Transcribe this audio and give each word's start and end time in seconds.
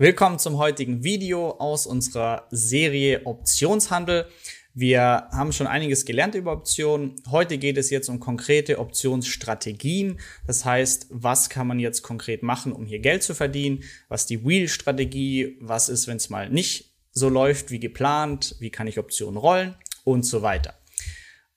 Willkommen 0.00 0.38
zum 0.38 0.56
heutigen 0.56 1.04
Video 1.04 1.50
aus 1.58 1.86
unserer 1.86 2.46
Serie 2.50 3.26
Optionshandel. 3.26 4.30
Wir 4.72 5.28
haben 5.30 5.52
schon 5.52 5.66
einiges 5.66 6.06
gelernt 6.06 6.34
über 6.34 6.52
Optionen. 6.52 7.16
Heute 7.30 7.58
geht 7.58 7.76
es 7.76 7.90
jetzt 7.90 8.08
um 8.08 8.18
konkrete 8.18 8.78
Optionsstrategien. 8.78 10.18
Das 10.46 10.64
heißt, 10.64 11.08
was 11.10 11.50
kann 11.50 11.66
man 11.66 11.78
jetzt 11.78 12.00
konkret 12.00 12.42
machen, 12.42 12.72
um 12.72 12.86
hier 12.86 13.00
Geld 13.00 13.22
zu 13.22 13.34
verdienen? 13.34 13.82
Was 14.08 14.24
die 14.24 14.42
Wheel-Strategie? 14.42 15.58
Was 15.60 15.90
ist, 15.90 16.06
wenn 16.06 16.16
es 16.16 16.30
mal 16.30 16.48
nicht 16.48 16.94
so 17.12 17.28
läuft 17.28 17.70
wie 17.70 17.78
geplant? 17.78 18.56
Wie 18.58 18.70
kann 18.70 18.86
ich 18.86 18.98
Optionen 18.98 19.36
rollen? 19.36 19.74
Und 20.04 20.24
so 20.24 20.40
weiter. 20.40 20.78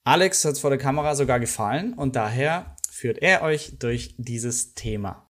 Alex 0.03 0.43
hat 0.43 0.55
es 0.55 0.59
vor 0.59 0.69
der 0.69 0.79
Kamera 0.79 1.15
sogar 1.15 1.39
gefallen 1.39 1.93
und 1.93 2.17
daher 2.17 2.75
führt 2.91 3.19
er 3.19 3.41
euch 3.41 3.79
durch 3.79 4.15
dieses 4.17 4.73
Thema. 4.73 5.22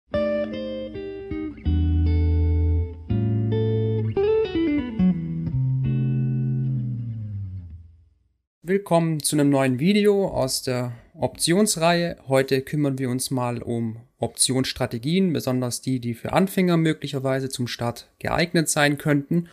Willkommen 8.64 9.20
zu 9.20 9.34
einem 9.34 9.50
neuen 9.50 9.80
Video 9.80 10.28
aus 10.28 10.62
der 10.62 10.92
Optionsreihe. 11.14 12.16
Heute 12.28 12.62
kümmern 12.62 12.96
wir 12.96 13.10
uns 13.10 13.32
mal 13.32 13.60
um 13.60 13.96
Optionsstrategien, 14.20 15.32
besonders 15.32 15.80
die, 15.80 15.98
die 15.98 16.14
für 16.14 16.32
Anfänger 16.32 16.76
möglicherweise 16.76 17.48
zum 17.48 17.66
Start 17.66 18.08
geeignet 18.20 18.68
sein 18.68 18.98
könnten. 18.98 19.48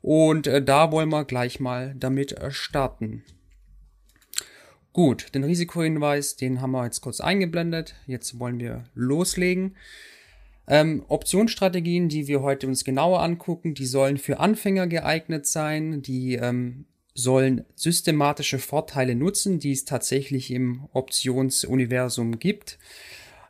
Und 0.00 0.46
äh, 0.46 0.62
da 0.62 0.90
wollen 0.90 1.10
wir 1.10 1.26
gleich 1.26 1.60
mal 1.60 1.94
damit 1.98 2.32
äh, 2.32 2.50
starten. 2.50 3.24
Gut, 4.94 5.34
den 5.34 5.44
Risikohinweis, 5.44 6.36
den 6.36 6.62
haben 6.62 6.70
wir 6.70 6.86
jetzt 6.86 7.02
kurz 7.02 7.20
eingeblendet. 7.20 7.94
Jetzt 8.06 8.38
wollen 8.38 8.58
wir 8.58 8.84
loslegen. 8.94 9.76
Ähm, 10.66 11.04
Optionsstrategien, 11.08 12.08
die 12.08 12.26
wir 12.26 12.40
heute 12.40 12.68
uns 12.68 12.84
genauer 12.84 13.20
angucken, 13.20 13.74
die 13.74 13.84
sollen 13.84 14.16
für 14.16 14.40
Anfänger 14.40 14.86
geeignet 14.86 15.46
sein, 15.46 16.00
die 16.00 16.36
ähm, 16.36 16.86
sollen 17.16 17.64
systematische 17.74 18.58
Vorteile 18.58 19.14
nutzen, 19.14 19.58
die 19.58 19.72
es 19.72 19.86
tatsächlich 19.86 20.50
im 20.50 20.86
Optionsuniversum 20.92 22.38
gibt. 22.38 22.78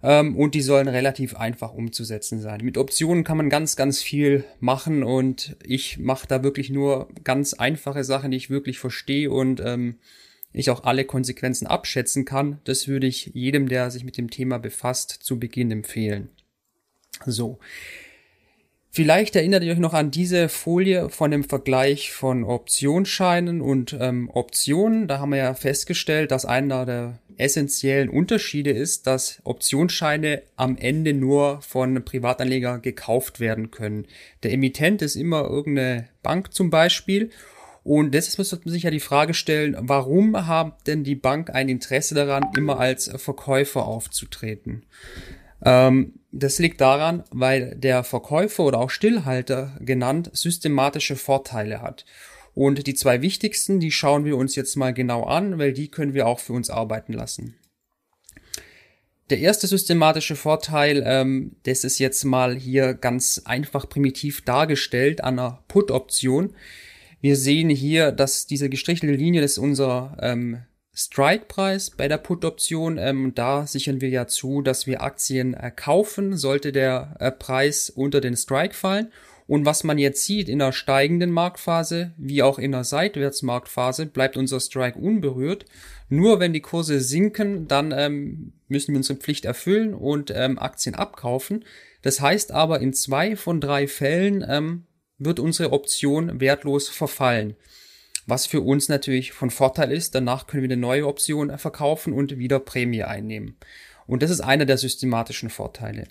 Ähm, 0.02 0.36
und 0.36 0.54
die 0.54 0.62
sollen 0.62 0.88
relativ 0.88 1.34
einfach 1.34 1.72
umzusetzen 1.72 2.40
sein. 2.40 2.60
Mit 2.62 2.78
Optionen 2.78 3.24
kann 3.24 3.38
man 3.38 3.50
ganz, 3.50 3.74
ganz 3.74 4.02
viel 4.02 4.44
machen 4.60 5.02
und 5.02 5.56
ich 5.64 5.98
mache 5.98 6.28
da 6.28 6.42
wirklich 6.44 6.70
nur 6.70 7.08
ganz 7.24 7.54
einfache 7.54 8.04
Sachen, 8.04 8.30
die 8.30 8.36
ich 8.36 8.50
wirklich 8.50 8.78
verstehe 8.78 9.30
und 9.30 9.60
ähm, 9.60 9.96
ich 10.52 10.70
auch 10.70 10.84
alle 10.84 11.04
Konsequenzen 11.04 11.66
abschätzen 11.66 12.24
kann. 12.24 12.60
Das 12.64 12.86
würde 12.86 13.08
ich 13.08 13.32
jedem, 13.34 13.68
der 13.68 13.90
sich 13.90 14.04
mit 14.04 14.16
dem 14.16 14.30
Thema 14.30 14.58
befasst, 14.58 15.10
zu 15.10 15.40
Beginn 15.40 15.72
empfehlen. 15.72 16.28
So. 17.24 17.58
Vielleicht 18.96 19.36
erinnert 19.36 19.62
ihr 19.62 19.72
euch 19.74 19.78
noch 19.78 19.92
an 19.92 20.10
diese 20.10 20.48
Folie 20.48 21.10
von 21.10 21.30
dem 21.30 21.44
Vergleich 21.44 22.12
von 22.12 22.44
Optionsscheinen 22.44 23.60
und 23.60 23.94
ähm, 24.00 24.30
Optionen. 24.32 25.06
Da 25.06 25.18
haben 25.18 25.32
wir 25.32 25.36
ja 25.36 25.52
festgestellt, 25.52 26.30
dass 26.30 26.46
einer 26.46 26.86
der 26.86 27.18
essentiellen 27.36 28.08
Unterschiede 28.08 28.70
ist, 28.70 29.06
dass 29.06 29.42
Optionsscheine 29.44 30.40
am 30.56 30.78
Ende 30.78 31.12
nur 31.12 31.60
von 31.60 32.06
Privatanleger 32.06 32.78
gekauft 32.78 33.38
werden 33.38 33.70
können. 33.70 34.06
Der 34.42 34.54
Emittent 34.54 35.02
ist 35.02 35.16
immer 35.16 35.42
irgendeine 35.42 36.08
Bank 36.22 36.54
zum 36.54 36.70
Beispiel. 36.70 37.28
Und 37.84 38.14
deshalb 38.14 38.38
muss 38.38 38.52
man 38.52 38.72
sich 38.72 38.84
ja 38.84 38.90
die 38.90 38.98
Frage 38.98 39.34
stellen, 39.34 39.76
warum 39.78 40.46
hat 40.46 40.86
denn 40.86 41.04
die 41.04 41.16
Bank 41.16 41.50
ein 41.50 41.68
Interesse 41.68 42.14
daran, 42.14 42.46
immer 42.56 42.80
als 42.80 43.10
Verkäufer 43.16 43.84
aufzutreten? 43.84 44.86
Ähm, 45.62 46.14
das 46.38 46.58
liegt 46.58 46.80
daran, 46.80 47.24
weil 47.30 47.74
der 47.76 48.04
Verkäufer 48.04 48.64
oder 48.64 48.78
auch 48.78 48.90
Stillhalter 48.90 49.76
genannt 49.80 50.30
systematische 50.32 51.16
Vorteile 51.16 51.82
hat. 51.82 52.04
Und 52.54 52.86
die 52.86 52.94
zwei 52.94 53.20
wichtigsten, 53.20 53.80
die 53.80 53.90
schauen 53.90 54.24
wir 54.24 54.36
uns 54.36 54.56
jetzt 54.56 54.76
mal 54.76 54.94
genau 54.94 55.24
an, 55.24 55.58
weil 55.58 55.72
die 55.72 55.88
können 55.88 56.14
wir 56.14 56.26
auch 56.26 56.38
für 56.38 56.54
uns 56.54 56.70
arbeiten 56.70 57.12
lassen. 57.12 57.56
Der 59.28 59.40
erste 59.40 59.66
systematische 59.66 60.36
Vorteil, 60.36 61.02
ähm, 61.04 61.56
das 61.64 61.82
ist 61.82 61.98
jetzt 61.98 62.24
mal 62.24 62.56
hier 62.56 62.94
ganz 62.94 63.42
einfach 63.44 63.88
primitiv 63.88 64.42
dargestellt 64.44 65.22
an 65.22 65.38
einer 65.38 65.64
Put-Option. 65.68 66.54
Wir 67.20 67.36
sehen 67.36 67.68
hier, 67.68 68.12
dass 68.12 68.46
diese 68.46 68.70
gestrichelte 68.70 69.14
Linie, 69.14 69.40
das 69.40 69.52
ist 69.52 69.58
unser 69.58 70.16
ähm, 70.20 70.62
Strike-Preis 70.98 71.90
bei 71.90 72.08
der 72.08 72.16
Put-Option. 72.16 72.96
Ähm, 72.96 73.32
da 73.34 73.66
sichern 73.66 74.00
wir 74.00 74.08
ja 74.08 74.26
zu, 74.26 74.62
dass 74.62 74.86
wir 74.86 75.02
Aktien 75.02 75.52
äh, 75.52 75.70
kaufen, 75.70 76.38
sollte 76.38 76.72
der 76.72 77.16
äh, 77.20 77.30
Preis 77.30 77.90
unter 77.90 78.22
den 78.22 78.34
Strike 78.34 78.74
fallen. 78.74 79.12
Und 79.46 79.66
was 79.66 79.84
man 79.84 79.98
jetzt 79.98 80.24
sieht 80.24 80.48
in 80.48 80.58
der 80.58 80.72
steigenden 80.72 81.30
Marktphase 81.30 82.14
wie 82.16 82.42
auch 82.42 82.58
in 82.58 82.72
der 82.72 82.82
Seitwärtsmarktphase 82.82 84.06
bleibt 84.06 84.36
unser 84.38 84.58
Strike 84.58 84.98
unberührt. 84.98 85.66
Nur 86.08 86.40
wenn 86.40 86.54
die 86.54 86.62
Kurse 86.62 87.00
sinken, 87.00 87.68
dann 87.68 87.92
ähm, 87.92 88.54
müssen 88.66 88.92
wir 88.92 88.96
unsere 88.96 89.18
Pflicht 89.18 89.44
erfüllen 89.44 89.92
und 89.92 90.32
ähm, 90.34 90.58
Aktien 90.58 90.94
abkaufen. 90.94 91.64
Das 92.02 92.20
heißt 92.22 92.52
aber, 92.52 92.80
in 92.80 92.94
zwei 92.94 93.36
von 93.36 93.60
drei 93.60 93.86
Fällen 93.86 94.44
ähm, 94.48 94.86
wird 95.18 95.40
unsere 95.40 95.72
Option 95.72 96.40
wertlos 96.40 96.88
verfallen 96.88 97.54
was 98.26 98.46
für 98.46 98.60
uns 98.60 98.88
natürlich 98.88 99.32
von 99.32 99.50
Vorteil 99.50 99.92
ist. 99.92 100.14
Danach 100.14 100.46
können 100.46 100.62
wir 100.62 100.68
eine 100.68 100.80
neue 100.80 101.06
Option 101.06 101.56
verkaufen 101.58 102.12
und 102.12 102.38
wieder 102.38 102.58
Prämie 102.58 103.04
einnehmen. 103.04 103.56
Und 104.06 104.22
das 104.22 104.30
ist 104.30 104.40
einer 104.40 104.66
der 104.66 104.78
systematischen 104.78 105.50
Vorteile. 105.50 106.04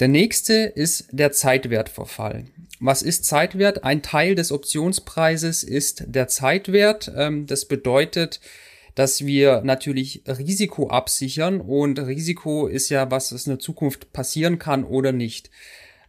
Der 0.00 0.08
nächste 0.08 0.54
ist 0.54 1.06
der 1.12 1.32
Zeitwertverfall. 1.32 2.46
Was 2.80 3.02
ist 3.02 3.24
Zeitwert? 3.24 3.84
Ein 3.84 4.02
Teil 4.02 4.34
des 4.34 4.50
Optionspreises 4.50 5.62
ist 5.62 6.04
der 6.06 6.28
Zeitwert. 6.28 7.12
Ähm, 7.14 7.46
das 7.46 7.66
bedeutet, 7.66 8.40
dass 8.94 9.24
wir 9.24 9.62
natürlich 9.62 10.22
Risiko 10.26 10.88
absichern 10.88 11.60
und 11.60 11.98
Risiko 11.98 12.66
ist 12.66 12.88
ja, 12.88 13.10
was 13.10 13.30
in 13.30 13.52
der 13.52 13.58
Zukunft 13.58 14.12
passieren 14.12 14.58
kann 14.58 14.84
oder 14.84 15.12
nicht. 15.12 15.50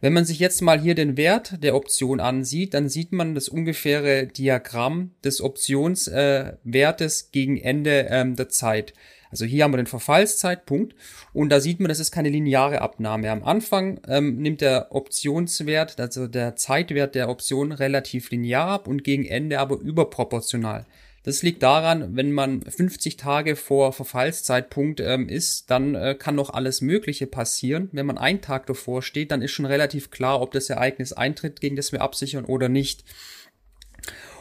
Wenn 0.04 0.12
man 0.12 0.26
sich 0.26 0.38
jetzt 0.38 0.60
mal 0.60 0.78
hier 0.78 0.94
den 0.94 1.16
Wert 1.16 1.62
der 1.62 1.74
Option 1.74 2.20
ansieht, 2.20 2.74
dann 2.74 2.90
sieht 2.90 3.12
man 3.12 3.34
das 3.34 3.48
ungefähre 3.48 4.26
Diagramm 4.26 5.12
des 5.24 5.40
Optionswertes 5.40 7.22
äh, 7.22 7.24
gegen 7.32 7.56
Ende 7.56 8.08
ähm, 8.10 8.36
der 8.36 8.50
Zeit. 8.50 8.92
Also 9.30 9.46
hier 9.46 9.64
haben 9.64 9.72
wir 9.72 9.78
den 9.78 9.86
Verfallszeitpunkt 9.86 10.94
und 11.32 11.48
da 11.48 11.58
sieht 11.58 11.80
man, 11.80 11.88
das 11.88 12.00
ist 12.00 12.10
keine 12.10 12.28
lineare 12.28 12.82
Abnahme. 12.82 13.30
Am 13.30 13.44
Anfang 13.44 13.98
ähm, 14.06 14.36
nimmt 14.42 14.60
der 14.60 14.88
Optionswert, 14.94 15.98
also 15.98 16.26
der 16.26 16.54
Zeitwert 16.54 17.14
der 17.14 17.30
Option 17.30 17.72
relativ 17.72 18.30
linear 18.30 18.68
ab 18.68 18.86
und 18.86 19.04
gegen 19.04 19.24
Ende 19.24 19.58
aber 19.58 19.78
überproportional. 19.78 20.84
Das 21.24 21.42
liegt 21.42 21.62
daran, 21.62 22.16
wenn 22.16 22.32
man 22.32 22.60
50 22.62 23.16
Tage 23.16 23.56
vor 23.56 23.94
Verfallszeitpunkt 23.94 25.00
ähm, 25.00 25.28
ist, 25.28 25.70
dann 25.70 25.94
äh, 25.94 26.14
kann 26.14 26.34
noch 26.34 26.50
alles 26.50 26.82
Mögliche 26.82 27.26
passieren. 27.26 27.88
Wenn 27.92 28.04
man 28.04 28.18
einen 28.18 28.42
Tag 28.42 28.66
davor 28.66 29.02
steht, 29.02 29.30
dann 29.30 29.40
ist 29.40 29.52
schon 29.52 29.64
relativ 29.64 30.10
klar, 30.10 30.42
ob 30.42 30.52
das 30.52 30.68
Ereignis 30.68 31.14
eintritt, 31.14 31.62
gegen 31.62 31.76
das 31.76 31.92
wir 31.92 32.02
absichern 32.02 32.44
oder 32.44 32.68
nicht. 32.68 33.04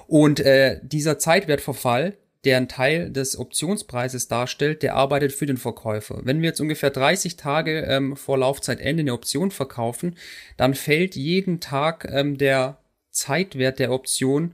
Und 0.08 0.42
äh, 0.42 0.82
dieser 0.84 1.18
Zeitwertverfall, 1.18 2.18
der 2.44 2.58
einen 2.58 2.68
Teil 2.68 3.10
des 3.10 3.40
Optionspreises 3.40 4.28
darstellt, 4.28 4.84
der 4.84 4.96
arbeitet 4.96 5.32
für 5.32 5.46
den 5.46 5.56
Verkäufer. 5.56 6.20
Wenn 6.24 6.42
wir 6.42 6.50
jetzt 6.50 6.60
ungefähr 6.60 6.90
30 6.90 7.38
Tage 7.38 7.84
ähm, 7.84 8.18
vor 8.18 8.38
Laufzeitende 8.38 9.02
eine 9.02 9.14
Option 9.14 9.52
verkaufen, 9.52 10.18
dann 10.58 10.74
fällt 10.74 11.16
jeden 11.16 11.62
Tag 11.62 12.06
ähm, 12.12 12.38
der 12.38 12.80
Zeitwert 13.12 13.80
der 13.80 13.94
Option 13.94 14.54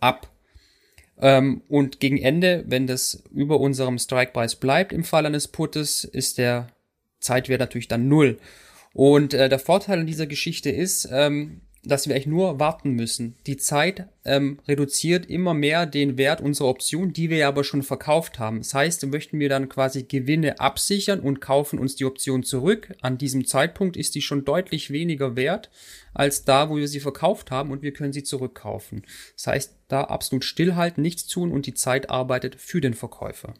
ab. 0.00 0.28
Ähm, 1.20 1.62
und 1.68 2.00
gegen 2.00 2.18
Ende, 2.18 2.64
wenn 2.66 2.86
das 2.86 3.22
über 3.32 3.60
unserem 3.60 3.98
Strike-Preis 3.98 4.56
bleibt 4.56 4.92
im 4.92 5.04
Fall 5.04 5.26
eines 5.26 5.48
Puttes, 5.48 6.04
ist 6.04 6.38
der 6.38 6.68
Zeitwert 7.20 7.60
natürlich 7.60 7.88
dann 7.88 8.08
null. 8.08 8.38
Und 8.94 9.34
äh, 9.34 9.48
der 9.48 9.58
Vorteil 9.58 10.00
an 10.00 10.06
dieser 10.06 10.26
Geschichte 10.26 10.70
ist, 10.70 11.08
ähm, 11.10 11.60
dass 11.84 12.06
wir 12.08 12.14
eigentlich 12.14 12.26
nur 12.26 12.58
warten 12.58 12.92
müssen. 12.92 13.36
Die 13.46 13.56
Zeit 13.56 14.08
ähm, 14.24 14.58
reduziert 14.66 15.26
immer 15.26 15.54
mehr 15.54 15.86
den 15.86 16.18
Wert 16.18 16.40
unserer 16.40 16.68
Option, 16.68 17.12
die 17.12 17.30
wir 17.30 17.38
ja 17.38 17.48
aber 17.48 17.64
schon 17.64 17.82
verkauft 17.82 18.38
haben. 18.38 18.58
Das 18.58 18.74
heißt, 18.74 19.06
möchten 19.06 19.38
wir 19.38 19.48
dann 19.48 19.68
quasi 19.68 20.02
Gewinne 20.02 20.60
absichern 20.60 21.20
und 21.20 21.40
kaufen 21.40 21.78
uns 21.78 21.96
die 21.96 22.04
Option 22.04 22.42
zurück. 22.42 22.94
An 23.00 23.18
diesem 23.18 23.46
Zeitpunkt 23.46 23.96
ist 23.96 24.14
die 24.14 24.22
schon 24.22 24.44
deutlich 24.44 24.90
weniger 24.90 25.36
wert 25.36 25.70
als 26.14 26.44
da, 26.44 26.68
wo 26.68 26.76
wir 26.76 26.88
sie 26.88 27.00
verkauft 27.00 27.50
haben 27.50 27.70
und 27.70 27.82
wir 27.82 27.92
können 27.92 28.12
sie 28.12 28.24
zurückkaufen. 28.24 29.02
Das 29.36 29.46
heißt, 29.46 29.74
da 29.86 30.02
absolut 30.02 30.44
stillhalten, 30.44 31.02
nichts 31.02 31.26
tun 31.26 31.52
und 31.52 31.66
die 31.66 31.74
Zeit 31.74 32.10
arbeitet 32.10 32.56
für 32.56 32.80
den 32.80 32.94
Verkäufer. 32.94 33.54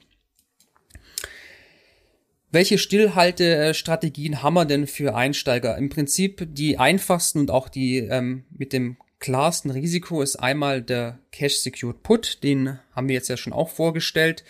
Welche 2.50 2.78
Stillhaltestrategien 2.78 4.42
haben 4.42 4.54
wir 4.54 4.64
denn 4.64 4.86
für 4.86 5.14
Einsteiger? 5.14 5.76
Im 5.76 5.90
Prinzip 5.90 6.48
die 6.50 6.78
einfachsten 6.78 7.40
und 7.40 7.50
auch 7.50 7.68
die 7.68 7.98
ähm, 7.98 8.44
mit 8.48 8.72
dem 8.72 8.96
klarsten 9.18 9.70
Risiko 9.70 10.22
ist 10.22 10.36
einmal 10.36 10.80
der 10.80 11.18
Cash 11.30 11.56
Secured 11.56 12.02
Put. 12.02 12.42
Den 12.42 12.78
haben 12.92 13.08
wir 13.08 13.16
jetzt 13.16 13.28
ja 13.28 13.36
schon 13.36 13.52
auch 13.52 13.68
vorgestellt. 13.68 14.44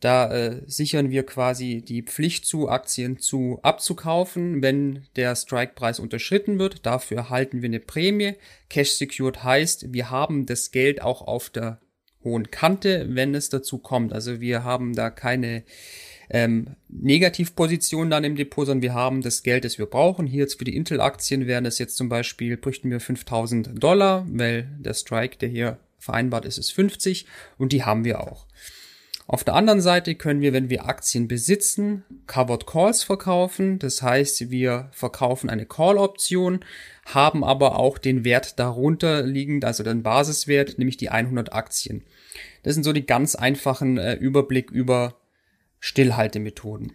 Da 0.00 0.30
äh, 0.30 0.62
sichern 0.66 1.10
wir 1.10 1.24
quasi 1.24 1.82
die 1.82 2.02
Pflicht 2.02 2.44
zu, 2.44 2.68
Aktien 2.68 3.18
zu 3.18 3.60
abzukaufen, 3.62 4.60
wenn 4.62 5.06
der 5.16 5.34
Strike-Preis 5.34 6.00
unterschritten 6.00 6.58
wird. 6.58 6.84
Dafür 6.84 7.16
erhalten 7.16 7.62
wir 7.62 7.68
eine 7.68 7.80
Prämie. 7.80 8.34
Cash 8.68 8.92
Secured 8.92 9.42
heißt, 9.42 9.94
wir 9.94 10.10
haben 10.10 10.44
das 10.44 10.70
Geld 10.70 11.00
auch 11.00 11.22
auf 11.22 11.48
der 11.48 11.80
hohen 12.22 12.50
Kante, 12.50 13.06
wenn 13.08 13.34
es 13.34 13.48
dazu 13.48 13.78
kommt. 13.78 14.12
Also 14.12 14.38
wir 14.40 14.64
haben 14.64 14.94
da 14.94 15.08
keine 15.08 15.64
ähm, 16.30 16.76
Negativposition 16.88 18.10
dann 18.10 18.24
im 18.24 18.36
Depot, 18.36 18.66
sondern 18.66 18.82
wir 18.82 18.94
haben 18.94 19.22
das 19.22 19.42
Geld, 19.42 19.64
das 19.64 19.78
wir 19.78 19.86
brauchen. 19.86 20.26
Hier 20.26 20.40
jetzt 20.40 20.58
für 20.58 20.64
die 20.64 20.76
Intel-Aktien 20.76 21.46
wären 21.46 21.64
das 21.64 21.78
jetzt 21.78 21.96
zum 21.96 22.08
Beispiel, 22.08 22.56
bräuchten 22.56 22.90
wir 22.90 23.00
5000 23.00 23.82
Dollar, 23.82 24.26
weil 24.30 24.68
der 24.78 24.94
Strike, 24.94 25.38
der 25.38 25.48
hier 25.48 25.78
vereinbart 25.98 26.44
ist, 26.44 26.58
ist 26.58 26.72
50 26.72 27.26
und 27.56 27.72
die 27.72 27.84
haben 27.84 28.04
wir 28.04 28.20
auch. 28.20 28.46
Auf 29.30 29.44
der 29.44 29.54
anderen 29.54 29.82
Seite 29.82 30.14
können 30.14 30.40
wir, 30.40 30.54
wenn 30.54 30.70
wir 30.70 30.86
Aktien 30.86 31.28
besitzen, 31.28 32.02
Covered 32.26 32.66
Calls 32.66 33.02
verkaufen. 33.02 33.78
Das 33.78 34.00
heißt, 34.00 34.50
wir 34.50 34.88
verkaufen 34.92 35.50
eine 35.50 35.66
Call-Option, 35.66 36.64
haben 37.04 37.44
aber 37.44 37.78
auch 37.78 37.98
den 37.98 38.24
Wert 38.24 38.58
darunter 38.58 39.20
liegend, 39.20 39.66
also 39.66 39.82
den 39.82 40.02
Basiswert, 40.02 40.78
nämlich 40.78 40.96
die 40.96 41.10
100 41.10 41.52
Aktien. 41.52 42.04
Das 42.62 42.72
sind 42.72 42.84
so 42.84 42.94
die 42.94 43.04
ganz 43.04 43.34
einfachen 43.34 43.98
äh, 43.98 44.14
Überblick 44.14 44.70
über 44.70 45.20
Stillhaltemethoden. 45.80 46.92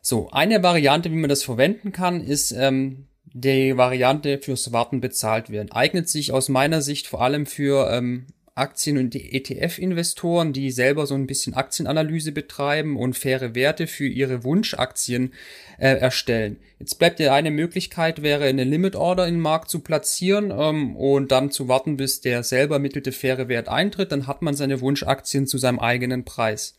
So, 0.00 0.30
eine 0.30 0.62
Variante, 0.62 1.10
wie 1.10 1.16
man 1.16 1.28
das 1.28 1.42
verwenden 1.42 1.92
kann, 1.92 2.20
ist 2.20 2.52
ähm, 2.52 3.08
die 3.24 3.76
Variante 3.76 4.38
fürs 4.38 4.72
Warten 4.72 5.00
bezahlt 5.00 5.50
werden. 5.50 5.72
Eignet 5.72 6.08
sich 6.08 6.32
aus 6.32 6.48
meiner 6.48 6.80
Sicht 6.80 7.06
vor 7.06 7.22
allem 7.22 7.44
für 7.44 7.90
ähm, 7.90 8.26
Aktien- 8.56 8.96
und 8.96 9.14
ETF-Investoren, 9.14 10.54
die 10.54 10.70
selber 10.70 11.06
so 11.06 11.14
ein 11.14 11.26
bisschen 11.26 11.52
Aktienanalyse 11.52 12.32
betreiben 12.32 12.96
und 12.96 13.14
faire 13.14 13.54
Werte 13.54 13.86
für 13.86 14.06
ihre 14.06 14.44
Wunschaktien 14.44 15.34
äh, 15.78 15.98
erstellen. 15.98 16.58
Jetzt 16.78 16.98
bleibt 16.98 17.20
ja 17.20 17.34
eine 17.34 17.50
Möglichkeit, 17.50 18.22
wäre 18.22 18.44
eine 18.44 18.64
Limit 18.64 18.96
Order 18.96 19.26
in 19.26 19.34
den 19.34 19.40
Markt 19.42 19.68
zu 19.68 19.80
platzieren 19.80 20.50
ähm, 20.56 20.96
und 20.96 21.32
dann 21.32 21.50
zu 21.50 21.68
warten, 21.68 21.98
bis 21.98 22.22
der 22.22 22.42
selber 22.42 22.76
ermittelte 22.76 23.12
faire 23.12 23.48
Wert 23.48 23.68
eintritt. 23.68 24.10
Dann 24.10 24.26
hat 24.26 24.40
man 24.40 24.54
seine 24.54 24.80
Wunschaktien 24.80 25.46
zu 25.46 25.58
seinem 25.58 25.78
eigenen 25.78 26.24
Preis. 26.24 26.76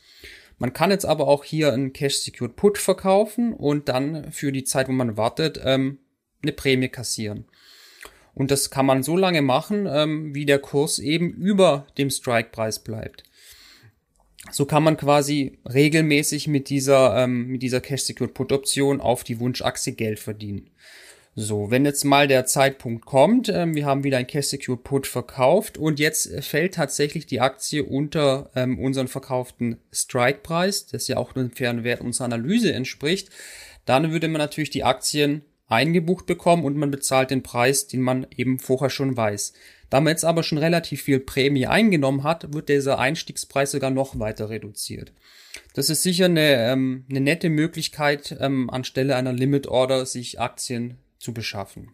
Man 0.57 0.73
kann 0.73 0.91
jetzt 0.91 1.05
aber 1.05 1.27
auch 1.27 1.43
hier 1.43 1.71
einen 1.71 1.93
Cash 1.93 2.17
Secured 2.17 2.55
Put 2.55 2.77
verkaufen 2.77 3.53
und 3.53 3.89
dann 3.89 4.31
für 4.31 4.51
die 4.51 4.63
Zeit, 4.63 4.87
wo 4.87 4.91
man 4.91 5.17
wartet, 5.17 5.59
ähm, 5.63 5.99
eine 6.41 6.51
Prämie 6.51 6.89
kassieren. 6.89 7.45
Und 8.33 8.51
das 8.51 8.69
kann 8.69 8.85
man 8.85 9.03
so 9.03 9.17
lange 9.17 9.41
machen, 9.41 9.87
ähm, 9.89 10.35
wie 10.35 10.45
der 10.45 10.59
Kurs 10.59 10.99
eben 10.99 11.31
über 11.31 11.87
dem 11.97 12.09
Strike-Preis 12.09 12.83
bleibt. 12.83 13.23
So 14.51 14.65
kann 14.65 14.83
man 14.83 14.97
quasi 14.97 15.57
regelmäßig 15.65 16.47
mit 16.47 16.69
dieser, 16.69 17.17
ähm, 17.23 17.47
mit 17.47 17.63
dieser 17.63 17.81
Cash 17.81 18.03
Secured 18.03 18.33
Put 18.33 18.51
Option 18.51 19.01
auf 19.01 19.23
die 19.23 19.39
Wunschachse 19.39 19.93
Geld 19.93 20.19
verdienen. 20.19 20.69
So, 21.39 21.69
wenn 21.69 21.85
jetzt 21.85 22.03
mal 22.03 22.27
der 22.27 22.47
Zeitpunkt 22.47 23.05
kommt, 23.05 23.47
ähm, 23.47 23.75
wir 23.75 23.85
haben 23.85 24.03
wieder 24.03 24.17
ein 24.17 24.25
Cash 24.25 24.47
Secure 24.47 24.75
Put 24.75 25.05
verkauft 25.05 25.77
und 25.77 25.99
jetzt 25.99 26.43
fällt 26.43 26.73
tatsächlich 26.73 27.27
die 27.27 27.41
Aktie 27.41 27.83
unter 27.83 28.49
ähm, 28.55 28.79
unseren 28.79 29.07
verkauften 29.07 29.77
Strike-Preis, 29.93 30.87
das 30.87 31.07
ja 31.07 31.17
auch 31.17 31.35
einem 31.35 31.51
fairen 31.51 31.83
Wert 31.83 32.01
unserer 32.01 32.25
Analyse 32.25 32.73
entspricht, 32.73 33.29
dann 33.85 34.11
würde 34.11 34.29
man 34.29 34.39
natürlich 34.39 34.71
die 34.71 34.83
Aktien 34.83 35.43
eingebucht 35.67 36.25
bekommen 36.25 36.65
und 36.65 36.75
man 36.75 36.89
bezahlt 36.89 37.29
den 37.29 37.43
Preis, 37.43 37.85
den 37.85 38.01
man 38.01 38.25
eben 38.35 38.57
vorher 38.57 38.89
schon 38.89 39.15
weiß. 39.15 39.53
Da 39.91 40.01
man 40.01 40.13
jetzt 40.13 40.25
aber 40.25 40.41
schon 40.41 40.57
relativ 40.57 41.03
viel 41.03 41.19
Prämie 41.19 41.67
eingenommen 41.67 42.23
hat, 42.23 42.51
wird 42.51 42.67
dieser 42.67 42.97
Einstiegspreis 42.97 43.69
sogar 43.69 43.91
noch 43.91 44.17
weiter 44.17 44.49
reduziert. 44.49 45.13
Das 45.75 45.91
ist 45.91 46.01
sicher 46.01 46.25
eine, 46.25 46.71
ähm, 46.71 47.05
eine 47.11 47.21
nette 47.21 47.51
Möglichkeit, 47.51 48.35
ähm, 48.39 48.71
anstelle 48.71 49.15
einer 49.15 49.33
Limit 49.33 49.67
Order 49.67 50.07
sich 50.07 50.39
Aktien 50.39 50.97
zu 51.19 51.33
beschaffen. 51.33 51.91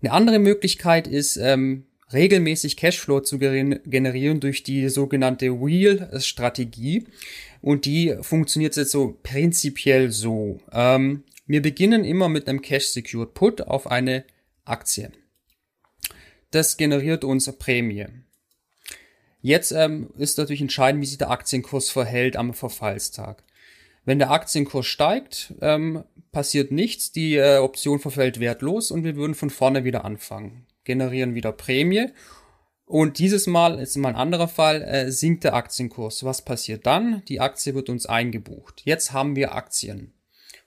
Eine 0.00 0.12
andere 0.12 0.38
Möglichkeit 0.38 1.06
ist, 1.06 1.36
ähm, 1.36 1.86
regelmäßig 2.12 2.76
Cashflow 2.76 3.20
zu 3.20 3.38
generieren 3.38 4.40
durch 4.40 4.62
die 4.62 4.88
sogenannte 4.88 5.60
Wheel-Strategie. 5.60 7.06
Und 7.60 7.84
die 7.84 8.16
funktioniert 8.20 8.76
jetzt 8.76 8.92
so 8.92 9.18
prinzipiell 9.22 10.10
so. 10.10 10.60
Ähm, 10.72 11.24
wir 11.46 11.62
beginnen 11.62 12.04
immer 12.04 12.28
mit 12.28 12.48
einem 12.48 12.62
Cash 12.62 12.86
Secured 12.86 13.34
Put 13.34 13.62
auf 13.62 13.90
eine 13.90 14.24
Aktie. 14.64 15.10
Das 16.50 16.76
generiert 16.76 17.24
uns 17.24 17.50
Prämie. 17.58 18.06
Jetzt 19.40 19.72
ähm, 19.72 20.10
ist 20.16 20.38
natürlich 20.38 20.60
entscheidend, 20.60 21.02
wie 21.02 21.06
sich 21.06 21.18
der 21.18 21.30
Aktienkurs 21.30 21.90
verhält 21.90 22.36
am 22.36 22.54
Verfallstag. 22.54 23.44
Wenn 24.08 24.18
der 24.18 24.30
Aktienkurs 24.30 24.86
steigt, 24.86 25.52
ähm, 25.60 26.02
passiert 26.32 26.72
nichts, 26.72 27.12
die 27.12 27.34
äh, 27.34 27.58
Option 27.58 27.98
verfällt 27.98 28.40
wertlos 28.40 28.90
und 28.90 29.04
wir 29.04 29.16
würden 29.16 29.34
von 29.34 29.50
vorne 29.50 29.84
wieder 29.84 30.06
anfangen, 30.06 30.64
generieren 30.84 31.34
wieder 31.34 31.52
Prämie 31.52 32.06
und 32.86 33.18
dieses 33.18 33.46
Mal 33.46 33.78
ist 33.78 33.98
mal 33.98 34.08
ein 34.08 34.16
anderer 34.16 34.48
Fall, 34.48 34.80
äh, 34.80 35.12
sinkt 35.12 35.44
der 35.44 35.52
Aktienkurs. 35.52 36.24
Was 36.24 36.40
passiert 36.40 36.86
dann? 36.86 37.22
Die 37.28 37.38
Aktie 37.38 37.74
wird 37.74 37.90
uns 37.90 38.06
eingebucht. 38.06 38.80
Jetzt 38.84 39.12
haben 39.12 39.36
wir 39.36 39.54
Aktien. 39.54 40.14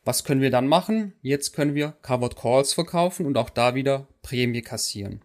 Was 0.05 0.23
können 0.23 0.41
wir 0.41 0.51
dann 0.51 0.67
machen? 0.67 1.13
Jetzt 1.23 1.53
können 1.53 1.73
wir 1.73 1.95
Covered 2.03 2.35
Calls 2.35 2.73
verkaufen 2.73 3.25
und 3.25 3.39
auch 3.39 3.49
da 3.49 3.73
wieder 3.73 4.05
Prämie 4.21 4.61
kassieren. 4.61 5.19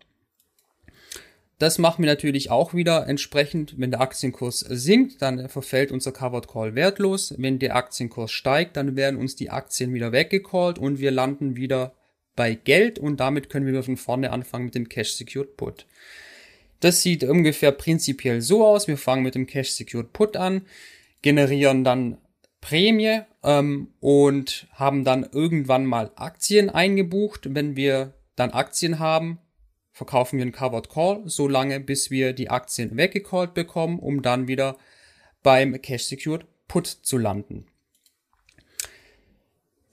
Das 1.59 1.79
machen 1.79 2.05
wir 2.05 2.11
natürlich 2.11 2.51
auch 2.51 2.75
wieder 2.75 3.07
entsprechend, 3.07 3.75
wenn 3.79 3.91
der 3.91 4.03
Aktienkurs 4.03 4.61
sinkt, 4.61 5.23
dann 5.23 5.49
verfällt 5.49 5.91
unser 5.91 6.13
Covered 6.13 6.49
Call 6.49 6.75
wertlos. 6.75 7.35
Wenn 7.39 7.59
der 7.59 7.77
Aktienkurs 7.77 8.31
steigt, 8.31 8.77
dann 8.77 8.95
werden 8.95 9.19
uns 9.19 9.37
die 9.37 9.49
Aktien 9.49 9.95
wieder 9.95 10.13
weggecallt 10.13 10.79
und 10.79 10.99
wir 10.99 11.11
landen 11.11 11.57
wieder 11.57 11.95
bei 12.35 12.55
Geld 12.55 12.99
und 12.99 13.19
damit 13.19 13.49
können 13.49 13.67
wir 13.67 13.83
von 13.83 13.97
vorne 13.97 14.33
anfangen 14.33 14.67
mit 14.67 14.75
dem 14.75 14.91
Cash 14.91 15.15
Secured 15.15 15.57
Put. 15.57 15.87
Das 16.81 17.01
sieht 17.03 17.25
ungefähr 17.25 17.73
prinzipiell 17.73 18.43
so 18.43 18.65
aus. 18.65 18.87
Wir 18.87 18.99
fangen 18.99 19.23
mit 19.23 19.35
dem 19.35 19.47
Cash 19.47 19.71
Secured 19.71 20.13
Put 20.13 20.37
an, 20.37 20.67
generieren 21.23 21.85
dann 21.85 22.19
Prämie 22.61 23.21
ähm, 23.43 23.89
und 24.01 24.67
haben 24.73 25.05
dann 25.05 25.27
irgendwann 25.33 25.87
mal 25.87 26.11
Aktien 26.17 26.69
eingebucht. 26.69 27.55
Wenn 27.55 27.77
wir 27.77 28.13
dann 28.35 28.51
Aktien 28.51 28.99
haben, 28.99 29.39
verkaufen 29.97 30.37
wir 30.37 30.43
einen 30.43 30.53
Covered 30.53 30.91
Call, 30.91 31.23
so 31.25 31.49
lange 31.49 31.81
bis 31.81 32.11
wir 32.11 32.35
die 32.35 32.51
Aktien 32.51 32.99
weggecallt 32.99 33.55
bekommen, 33.55 33.99
um 33.99 34.21
dann 34.21 34.47
wieder 34.47 34.77
beim 35.43 35.81
Cash 35.81 36.05
Secured 36.05 36.45
Put 36.69 36.87
zu 36.87 37.17
landen. 37.17 37.65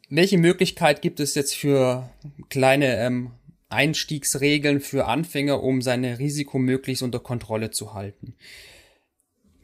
Welche 0.09 0.37
Möglichkeit 0.37 1.01
gibt 1.01 1.21
es 1.21 1.35
jetzt 1.35 1.55
für 1.55 2.09
kleine 2.49 2.97
ähm, 2.97 3.31
Einstiegsregeln 3.69 4.81
für 4.81 5.05
Anfänger, 5.05 5.63
um 5.63 5.81
seine 5.81 6.19
Risiko 6.19 6.59
möglichst 6.59 7.01
unter 7.01 7.21
Kontrolle 7.21 7.71
zu 7.71 7.93
halten? 7.93 8.35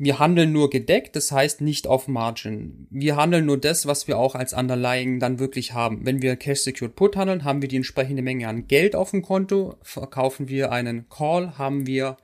Wir 0.02 0.18
handeln 0.18 0.54
nur 0.54 0.70
gedeckt, 0.70 1.18
das 1.18 1.34
heißt 1.34 1.60
nicht 1.60 1.86
auf 1.86 2.08
Margin. 2.08 2.88
Wir 2.90 3.18
handeln 3.18 3.46
nur 3.46 3.60
das, 3.60 3.86
was 3.86 4.08
wir 4.08 4.18
auch 4.18 4.34
als 4.34 4.54
Underlying 4.54 5.20
dann 5.20 5.40
wirklich 5.40 5.74
haben. 5.74 6.06
Wenn 6.06 6.22
wir 6.22 6.38
Cash 6.38 6.62
Secured 6.62 6.96
Put 6.96 7.18
handeln, 7.18 7.44
haben 7.44 7.62
wir 7.62 7.68
die 7.68 7.76
entsprechende 7.76 8.22
Menge 8.22 8.48
an 8.48 8.68
Geld 8.68 8.96
auf 8.96 9.12
dem 9.12 9.22
Konto. 9.22 9.76
Verkaufen 9.82 10.48
wir 10.48 10.72
einen 10.72 11.10
Call, 11.10 11.58
haben 11.58 11.86
wir 11.86 12.16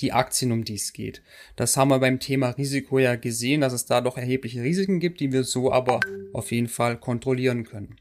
die 0.00 0.12
Aktien, 0.12 0.52
um 0.52 0.64
die 0.64 0.74
es 0.74 0.92
geht. 0.92 1.22
Das 1.56 1.74
haben 1.78 1.88
wir 1.88 2.00
beim 2.00 2.20
Thema 2.20 2.50
Risiko 2.50 2.98
ja 2.98 3.16
gesehen, 3.16 3.62
dass 3.62 3.72
es 3.72 3.86
da 3.86 4.02
doch 4.02 4.18
erhebliche 4.18 4.62
Risiken 4.62 5.00
gibt, 5.00 5.18
die 5.20 5.32
wir 5.32 5.44
so 5.44 5.72
aber 5.72 6.00
auf 6.34 6.52
jeden 6.52 6.68
Fall 6.68 6.98
kontrollieren 6.98 7.64
können. 7.64 7.96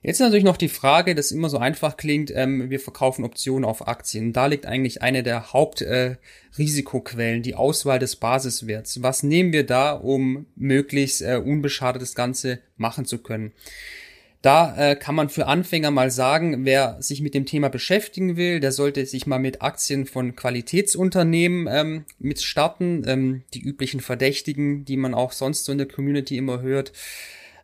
Jetzt 0.00 0.20
natürlich 0.20 0.44
noch 0.44 0.56
die 0.56 0.68
Frage, 0.68 1.16
das 1.16 1.32
immer 1.32 1.48
so 1.48 1.58
einfach 1.58 1.96
klingt, 1.96 2.30
ähm, 2.32 2.70
wir 2.70 2.78
verkaufen 2.78 3.24
Optionen 3.24 3.64
auf 3.64 3.88
Aktien. 3.88 4.32
Da 4.32 4.46
liegt 4.46 4.64
eigentlich 4.64 5.02
eine 5.02 5.24
der 5.24 5.52
Hauptrisikoquellen, 5.52 7.40
äh, 7.40 7.42
die 7.42 7.56
Auswahl 7.56 7.98
des 7.98 8.14
Basiswerts. 8.14 9.02
Was 9.02 9.24
nehmen 9.24 9.52
wir 9.52 9.66
da, 9.66 9.92
um 9.92 10.46
möglichst 10.54 11.20
äh, 11.22 11.42
unbeschadet 11.44 12.00
das 12.00 12.14
Ganze 12.14 12.60
machen 12.76 13.06
zu 13.06 13.18
können? 13.18 13.52
Da 14.40 14.76
äh, 14.76 14.94
kann 14.94 15.16
man 15.16 15.30
für 15.30 15.48
Anfänger 15.48 15.90
mal 15.90 16.12
sagen, 16.12 16.64
wer 16.64 17.02
sich 17.02 17.20
mit 17.20 17.34
dem 17.34 17.44
Thema 17.44 17.68
beschäftigen 17.68 18.36
will, 18.36 18.60
der 18.60 18.70
sollte 18.70 19.04
sich 19.04 19.26
mal 19.26 19.40
mit 19.40 19.62
Aktien 19.62 20.06
von 20.06 20.36
Qualitätsunternehmen 20.36 21.66
ähm, 21.68 22.04
mit 22.20 22.40
starten, 22.40 23.02
ähm, 23.04 23.42
die 23.52 23.62
üblichen 23.62 23.98
Verdächtigen, 23.98 24.84
die 24.84 24.96
man 24.96 25.12
auch 25.12 25.32
sonst 25.32 25.64
so 25.64 25.72
in 25.72 25.78
der 25.78 25.88
Community 25.88 26.36
immer 26.36 26.62
hört 26.62 26.92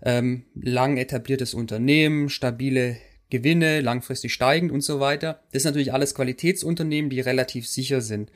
ähm, 0.04 0.44
lang 0.54 0.96
etabliertes 0.96 1.54
Unternehmen, 1.54 2.28
stabile 2.28 2.96
Gewinne, 3.30 3.80
langfristig 3.80 4.32
steigend 4.32 4.70
und 4.70 4.82
so 4.82 5.00
weiter. 5.00 5.40
Das 5.52 5.62
sind 5.62 5.70
natürlich 5.70 5.92
alles 5.92 6.14
Qualitätsunternehmen, 6.14 7.10
die 7.10 7.20
relativ 7.20 7.66
sicher 7.66 8.00
sind. 8.00 8.30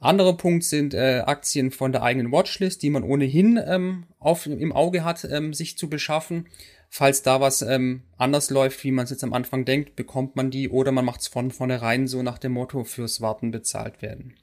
Anderer 0.00 0.36
Punkt 0.36 0.64
sind 0.64 0.94
äh, 0.94 1.22
Aktien 1.26 1.70
von 1.70 1.92
der 1.92 2.02
eigenen 2.02 2.32
Watchlist, 2.32 2.82
die 2.82 2.88
man 2.88 3.04
ohnehin 3.04 3.60
ähm, 3.64 4.06
auf, 4.18 4.46
im 4.46 4.72
Auge 4.72 5.04
hat, 5.04 5.24
ähm, 5.30 5.52
sich 5.52 5.76
zu 5.76 5.90
beschaffen. 5.90 6.48
Falls 6.88 7.22
da 7.22 7.40
was 7.40 7.62
ähm, 7.62 8.02
anders 8.16 8.50
läuft, 8.50 8.82
wie 8.82 8.90
man 8.90 9.04
es 9.04 9.10
jetzt 9.10 9.22
am 9.22 9.34
Anfang 9.34 9.64
denkt, 9.64 9.94
bekommt 9.94 10.36
man 10.36 10.50
die 10.50 10.70
oder 10.70 10.90
man 10.90 11.04
macht 11.04 11.20
es 11.20 11.28
von 11.28 11.50
vornherein 11.50 12.08
so 12.08 12.22
nach 12.22 12.38
dem 12.38 12.52
Motto 12.52 12.82
fürs 12.82 13.20
Warten 13.20 13.50
bezahlt 13.50 14.00
werden. 14.00 14.34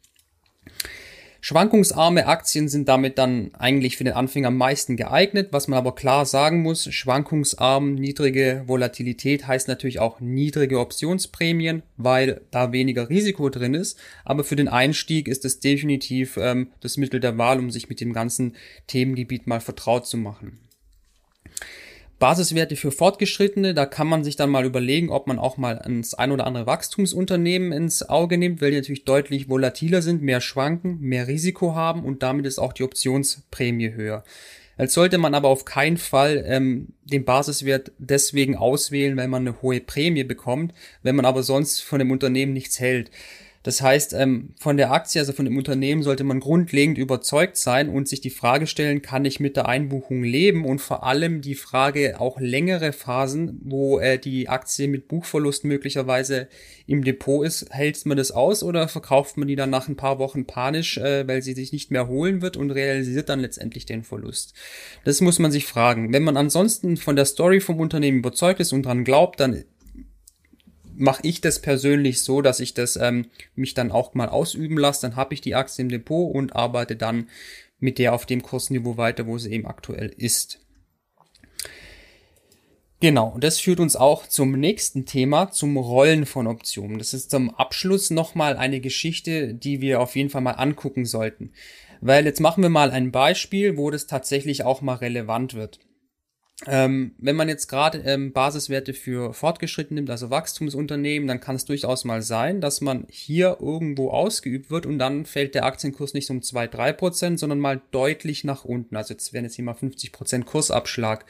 Schwankungsarme 1.48 2.28
Aktien 2.28 2.68
sind 2.68 2.90
damit 2.90 3.18
dann 3.18 3.52
eigentlich 3.58 3.96
für 3.96 4.04
den 4.04 4.16
Anfänger 4.16 4.50
am 4.50 4.58
meisten 4.58 4.98
geeignet. 4.98 5.48
Was 5.52 5.70
man 5.70 5.80
aber 5.80 5.96
klar 5.96 6.26
sagen 6.26 6.62
muss, 6.62 6.94
schwankungsarm, 6.94 7.96
niedrige 7.96 8.64
Volatilität 8.66 9.48
heißt 9.48 9.70
natürlich 9.70 10.00
auch 10.02 10.20
niedrige 10.20 10.78
Optionsprämien, 10.78 11.84
weil 11.96 12.42
da 12.52 12.74
weniger 12.74 13.10
Risiko 13.10 13.48
drin 13.48 13.76
ist. 13.76 13.98
Aber 14.26 14.44
für 14.44 14.58
den 14.58 14.68
Einstieg 14.68 15.30
ist 15.30 15.46
es 15.46 15.62
definitiv 15.62 16.36
ähm, 16.36 16.74
das 16.82 16.98
Mittel 16.98 17.22
der 17.22 17.38
Wahl, 17.38 17.60
um 17.60 17.72
sich 17.72 17.88
mit 17.88 18.02
dem 18.02 18.12
ganzen 18.12 18.58
Themengebiet 18.88 19.48
mal 19.48 19.62
vertraut 19.62 20.06
zu 20.06 20.18
machen. 20.18 20.60
Basiswerte 22.20 22.76
für 22.76 22.92
Fortgeschrittene, 22.92 23.74
da 23.74 23.86
kann 23.86 24.08
man 24.08 24.24
sich 24.24 24.36
dann 24.36 24.50
mal 24.50 24.66
überlegen, 24.66 25.10
ob 25.10 25.28
man 25.28 25.38
auch 25.38 25.58
mal 25.58 25.74
ins 25.86 26.16
ein 26.16 26.32
oder 26.32 26.48
andere 26.48 26.66
Wachstumsunternehmen 26.66 27.72
ins 27.72 28.08
Auge 28.10 28.38
nimmt, 28.38 28.60
weil 28.62 28.72
die 28.72 28.78
natürlich 28.78 29.06
deutlich 29.06 29.50
volatiler 29.50 30.02
sind, 30.02 30.24
mehr 30.24 30.42
schwanken, 30.42 31.00
mehr 31.00 31.28
Risiko 31.28 31.76
haben 31.76 32.04
und 32.04 32.24
damit 32.24 32.48
ist 32.48 32.58
auch 32.58 32.74
die 32.74 32.84
Optionsprämie 32.84 33.94
höher. 33.94 34.24
Als 34.78 34.94
sollte 34.94 35.18
man 35.18 35.34
aber 35.34 35.48
auf 35.50 35.66
keinen 35.66 35.98
Fall 35.98 36.44
ähm, 36.48 36.90
den 37.04 37.26
Basiswert 37.26 37.92
deswegen 37.98 38.56
auswählen, 38.56 39.18
weil 39.18 39.28
man 39.28 39.48
eine 39.48 39.62
hohe 39.62 39.82
Prämie 39.82 40.24
bekommt, 40.24 40.74
wenn 41.02 41.16
man 41.16 41.26
aber 41.26 41.42
sonst 41.42 41.82
von 41.82 42.00
dem 42.00 42.12
Unternehmen 42.12 42.54
nichts 42.54 42.80
hält. 42.80 43.10
Das 43.68 43.82
heißt, 43.82 44.14
ähm, 44.14 44.54
von 44.62 44.78
der 44.78 44.94
Aktie, 44.94 45.20
also 45.20 45.34
von 45.34 45.44
dem 45.44 45.58
Unternehmen, 45.58 46.02
sollte 46.02 46.24
man 46.24 46.40
grundlegend 46.40 46.98
überzeugt 46.98 47.58
sein 47.58 47.90
und 47.90 48.08
sich 48.08 48.22
die 48.22 48.30
Frage 48.30 48.66
stellen, 48.66 49.02
kann 49.02 49.26
ich 49.26 49.42
mit 49.42 49.58
der 49.58 49.68
Einbuchung 49.68 50.24
leben? 50.24 50.64
Und 50.64 50.80
vor 50.80 51.04
allem 51.04 51.42
die 51.42 51.54
Frage 51.54 52.22
auch 52.22 52.40
längere 52.40 52.94
Phasen, 52.94 53.60
wo 53.66 54.00
äh, 54.00 54.20
die 54.20 54.48
Aktie 54.48 54.88
mit 54.88 55.10
Buchverlust 55.10 55.66
möglicherweise 55.66 56.48
im 56.86 57.04
Depot 57.04 57.46
ist, 57.46 57.68
hält 57.70 58.06
man 58.06 58.16
das 58.16 58.32
aus 58.32 58.64
oder 58.64 58.88
verkauft 58.88 59.36
man 59.36 59.50
die 59.50 59.58
dann 59.58 59.70
nach 59.70 59.90
ein 59.90 59.98
paar 59.98 60.18
Wochen 60.18 60.46
panisch, 60.46 60.98
äh, 60.98 61.28
weil 61.28 61.42
sie 61.42 61.54
sich 61.54 61.74
nicht 61.74 61.92
mehr 61.92 62.08
holen 62.08 62.42
wird 62.42 62.56
und 62.56 62.72
realisiert 62.72 63.28
dann 63.28 63.42
letztendlich 63.42 63.86
den 63.86 64.06
Verlust? 64.06 64.54
Das 65.04 65.20
muss 65.20 65.40
man 65.40 65.52
sich 65.52 65.66
fragen. 65.66 66.14
Wenn 66.14 66.24
man 66.24 66.38
ansonsten 66.38 66.96
von 66.96 67.18
der 67.18 67.26
Story 67.26 67.60
vom 67.60 67.82
Unternehmen 67.82 68.20
überzeugt 68.20 68.62
ist 68.62 68.72
und 68.72 68.86
dran 68.86 69.04
glaubt, 69.04 69.42
dann 69.42 69.66
mache 70.98 71.22
ich 71.24 71.42
das 71.42 71.62
persönlich 71.62 72.22
so, 72.22 72.42
dass 72.42 72.60
ich 72.60 72.74
das 72.74 72.96
ähm, 72.96 73.28
mich 73.56 73.74
dann 73.74 73.92
auch 73.92 74.14
mal 74.14 74.30
ausüben 74.30 74.78
lasse. 74.78 75.02
Dann 75.02 75.16
habe 75.16 75.34
ich 75.34 75.42
die 75.42 75.56
Aktie 75.56 75.84
im 75.84 75.90
Depot 75.90 76.34
und 76.34 76.56
arbeite 76.56 76.96
dann 76.96 77.30
mit 77.80 78.00
der 78.00 78.14
auf 78.14 78.26
dem 78.26 78.42
Kursniveau 78.42 78.98
weiter, 78.98 79.28
wo 79.28 79.38
sie 79.38 79.52
eben 79.52 79.68
aktuell 79.68 80.14
ist. 80.18 80.60
Genau, 83.00 83.28
und 83.28 83.44
das 83.44 83.60
führt 83.60 83.80
uns 83.80 83.96
auch 83.96 84.26
zum 84.26 84.54
nächsten 84.54 85.06
Thema, 85.06 85.52
zum 85.52 85.78
Rollen 85.78 86.26
von 86.26 86.48
Optionen. 86.48 86.98
Das 86.98 87.14
ist 87.14 87.30
zum 87.30 87.54
Abschluss 87.54 88.10
nochmal 88.10 88.58
eine 88.58 88.80
Geschichte, 88.82 89.54
die 89.54 89.82
wir 89.82 90.02
auf 90.02 90.16
jeden 90.16 90.32
Fall 90.32 90.42
mal 90.42 90.54
angucken 90.54 91.06
sollten. 91.06 91.52
Weil 92.02 92.26
jetzt 92.26 92.40
machen 92.40 92.64
wir 92.64 92.70
mal 92.70 92.90
ein 92.90 93.12
Beispiel, 93.12 93.78
wo 93.78 93.92
das 93.92 94.08
tatsächlich 94.08 94.64
auch 94.64 94.82
mal 94.82 94.96
relevant 94.96 95.54
wird. 95.54 95.80
Ähm, 96.66 97.14
wenn 97.20 97.36
man 97.36 97.50
jetzt 97.50 97.68
gerade 97.68 98.00
ähm, 98.00 98.34
Basiswerte 98.34 98.96
für 98.96 99.32
fortgeschritten 99.32 99.94
nimmt, 99.94 100.10
also 100.10 100.32
Wachstumsunternehmen, 100.32 101.28
dann 101.28 101.40
kann 101.40 101.56
es 101.56 101.66
durchaus 101.66 102.04
mal 102.04 102.24
sein, 102.24 102.62
dass 102.62 102.82
man 102.82 103.06
hier 103.12 103.58
irgendwo 103.62 104.10
ausgeübt 104.10 104.72
wird 104.72 104.88
und 104.88 104.98
dann 104.98 105.26
fällt 105.26 105.54
der 105.54 105.66
Aktienkurs 105.66 106.16
nicht 106.16 106.30
um 106.32 106.42
2, 106.42 106.68
3 106.68 106.94
Prozent, 106.94 107.40
sondern 107.40 107.60
mal 107.60 107.82
deutlich 107.92 108.44
nach 108.44 108.66
unten. 108.66 108.96
Also 108.96 109.14
jetzt 109.14 109.34
wären 109.34 109.44
jetzt 109.44 109.56
hier 109.56 109.66
mal 109.66 109.76
50 109.76 110.12
Prozent 110.12 110.46
Kursabschlag. 110.48 111.26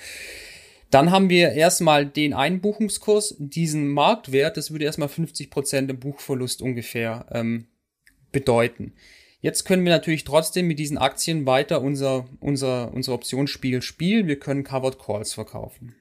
Dann 0.92 1.12
haben 1.12 1.30
wir 1.30 1.52
erstmal 1.52 2.06
den 2.06 2.34
Einbuchungskurs, 2.34 3.36
diesen 3.38 3.90
Marktwert, 3.90 4.56
das 4.56 4.72
würde 4.72 4.86
erstmal 4.86 5.10
50 5.10 5.50
Prozent 5.50 5.92
im 5.92 6.00
Buchverlust 6.00 6.62
ungefähr 6.62 7.26
ähm, 7.32 7.68
bedeuten. 8.32 8.94
Jetzt 9.48 9.64
können 9.64 9.86
wir 9.86 9.94
natürlich 9.94 10.26
trotzdem 10.26 10.68
mit 10.68 10.78
diesen 10.78 10.98
Aktien 10.98 11.46
weiter 11.46 11.82
unser, 11.82 12.26
unser, 12.42 12.94
unser 12.94 13.14
Optionsspiel 13.14 13.82
spielen. 13.82 14.28
Wir 14.28 14.38
können 14.38 14.66
Covered 14.66 15.00
Calls 15.00 15.34
verkaufen. 15.34 15.96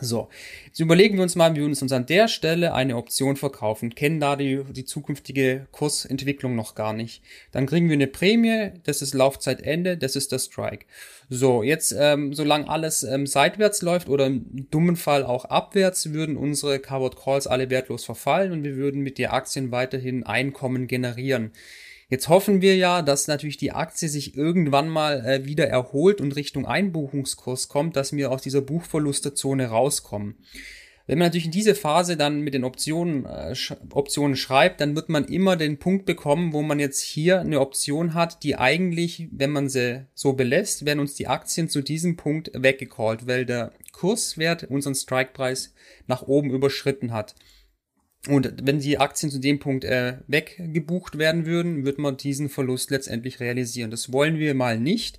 So, 0.00 0.28
jetzt 0.66 0.78
überlegen 0.78 1.16
wir 1.16 1.24
uns 1.24 1.34
mal, 1.34 1.56
wir 1.56 1.64
uns 1.64 1.82
an 1.90 2.06
der 2.06 2.28
Stelle 2.28 2.72
eine 2.72 2.96
Option 2.96 3.34
verkaufen, 3.34 3.96
kennen 3.96 4.20
da 4.20 4.36
die, 4.36 4.62
die 4.70 4.84
zukünftige 4.84 5.66
Kursentwicklung 5.72 6.54
noch 6.54 6.76
gar 6.76 6.92
nicht. 6.92 7.24
Dann 7.50 7.66
kriegen 7.66 7.88
wir 7.88 7.94
eine 7.94 8.06
Prämie, 8.06 8.70
das 8.84 9.02
ist 9.02 9.14
Laufzeitende, 9.14 9.96
das 9.96 10.14
ist 10.14 10.30
der 10.30 10.38
Strike. 10.38 10.86
So, 11.28 11.64
jetzt, 11.64 11.92
ähm, 11.98 12.34
solange 12.34 12.68
alles 12.68 13.02
ähm, 13.02 13.26
seitwärts 13.26 13.82
läuft 13.82 14.08
oder 14.08 14.26
im 14.26 14.68
dummen 14.70 14.94
Fall 14.94 15.24
auch 15.24 15.44
abwärts, 15.44 16.12
würden 16.12 16.36
unsere 16.36 16.78
Covered 16.78 17.16
Calls 17.16 17.48
alle 17.48 17.68
wertlos 17.68 18.04
verfallen 18.04 18.52
und 18.52 18.62
wir 18.62 18.76
würden 18.76 19.00
mit 19.00 19.18
der 19.18 19.32
Aktien 19.32 19.72
weiterhin 19.72 20.22
Einkommen 20.22 20.86
generieren. 20.86 21.50
Jetzt 22.10 22.28
hoffen 22.28 22.60
wir 22.60 22.76
ja, 22.76 23.02
dass 23.02 23.28
natürlich 23.28 23.56
die 23.56 23.70
Aktie 23.70 24.08
sich 24.08 24.36
irgendwann 24.36 24.88
mal 24.88 25.24
äh, 25.24 25.44
wieder 25.44 25.68
erholt 25.68 26.20
und 26.20 26.34
Richtung 26.34 26.66
Einbuchungskurs 26.66 27.68
kommt, 27.68 27.94
dass 27.94 28.12
wir 28.12 28.32
aus 28.32 28.42
dieser 28.42 28.62
Buchverlustezone 28.62 29.68
rauskommen. 29.68 30.34
Wenn 31.06 31.18
man 31.18 31.26
natürlich 31.26 31.46
in 31.46 31.52
diese 31.52 31.76
Phase 31.76 32.16
dann 32.16 32.40
mit 32.40 32.54
den 32.54 32.64
Optionen, 32.64 33.26
äh, 33.26 33.54
sch 33.54 33.76
Optionen 33.90 34.36
schreibt, 34.36 34.80
dann 34.80 34.96
wird 34.96 35.08
man 35.08 35.24
immer 35.24 35.56
den 35.56 35.78
Punkt 35.78 36.04
bekommen, 36.04 36.52
wo 36.52 36.62
man 36.62 36.80
jetzt 36.80 37.00
hier 37.00 37.40
eine 37.40 37.60
Option 37.60 38.14
hat, 38.14 38.42
die 38.42 38.56
eigentlich, 38.56 39.28
wenn 39.30 39.50
man 39.50 39.68
sie 39.68 40.06
so 40.12 40.32
belässt, 40.32 40.86
werden 40.86 40.98
uns 40.98 41.14
die 41.14 41.28
Aktien 41.28 41.68
zu 41.68 41.80
diesem 41.80 42.16
Punkt 42.16 42.50
weggecallt, 42.54 43.28
weil 43.28 43.46
der 43.46 43.72
Kurswert 43.92 44.64
unseren 44.64 44.96
Strikepreis 44.96 45.74
nach 46.08 46.22
oben 46.22 46.50
überschritten 46.50 47.12
hat. 47.12 47.36
Und 48.28 48.52
wenn 48.62 48.80
die 48.80 48.98
Aktien 48.98 49.32
zu 49.32 49.38
dem 49.38 49.60
Punkt 49.60 49.82
äh, 49.82 50.18
weggebucht 50.26 51.16
werden 51.16 51.46
würden, 51.46 51.86
wird 51.86 51.98
man 51.98 52.18
diesen 52.18 52.50
Verlust 52.50 52.90
letztendlich 52.90 53.40
realisieren. 53.40 53.90
Das 53.90 54.12
wollen 54.12 54.38
wir 54.38 54.54
mal 54.54 54.78
nicht. 54.78 55.18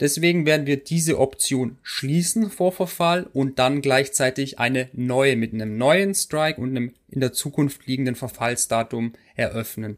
Deswegen 0.00 0.46
werden 0.46 0.66
wir 0.66 0.82
diese 0.82 1.20
Option 1.20 1.78
schließen 1.84 2.50
vor 2.50 2.72
Verfall 2.72 3.28
und 3.32 3.60
dann 3.60 3.82
gleichzeitig 3.82 4.58
eine 4.58 4.88
neue 4.92 5.36
mit 5.36 5.54
einem 5.54 5.78
neuen 5.78 6.12
Strike 6.12 6.60
und 6.60 6.70
einem 6.70 6.92
in 7.08 7.20
der 7.20 7.32
Zukunft 7.32 7.86
liegenden 7.86 8.16
Verfallsdatum 8.16 9.12
eröffnen. 9.36 9.96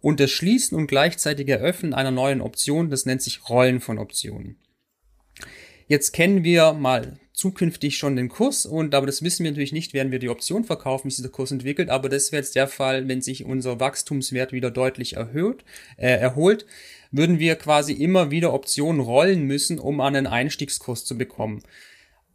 Und 0.00 0.18
das 0.18 0.32
Schließen 0.32 0.76
und 0.76 0.88
gleichzeitig 0.88 1.48
Eröffnen 1.48 1.94
einer 1.94 2.10
neuen 2.10 2.40
Option, 2.40 2.90
das 2.90 3.06
nennt 3.06 3.22
sich 3.22 3.48
Rollen 3.48 3.80
von 3.80 3.98
Optionen. 3.98 4.56
Jetzt 5.86 6.12
kennen 6.12 6.42
wir 6.42 6.72
mal 6.72 7.20
zukünftig 7.32 7.96
schon 7.96 8.16
den 8.16 8.28
Kurs 8.28 8.66
und 8.66 8.94
aber 8.94 9.06
das 9.06 9.22
wissen 9.22 9.44
wir 9.44 9.50
natürlich 9.50 9.72
nicht, 9.72 9.94
werden 9.94 10.12
wir 10.12 10.18
die 10.18 10.28
Option 10.28 10.64
verkaufen, 10.64 11.08
wie 11.08 11.12
sich 11.12 11.22
der 11.22 11.32
Kurs 11.32 11.50
entwickelt, 11.50 11.88
aber 11.88 12.08
das 12.08 12.30
wäre 12.30 12.42
jetzt 12.42 12.54
der 12.54 12.68
Fall, 12.68 13.08
wenn 13.08 13.22
sich 13.22 13.44
unser 13.44 13.80
Wachstumswert 13.80 14.52
wieder 14.52 14.70
deutlich 14.70 15.16
erhöht, 15.16 15.64
äh, 15.96 16.10
erholt, 16.10 16.66
würden 17.10 17.38
wir 17.38 17.56
quasi 17.56 17.92
immer 17.92 18.30
wieder 18.30 18.52
Optionen 18.52 19.00
rollen 19.00 19.44
müssen, 19.44 19.78
um 19.78 20.00
an 20.00 20.14
einen 20.14 20.26
Einstiegskurs 20.26 21.04
zu 21.04 21.16
bekommen. 21.16 21.62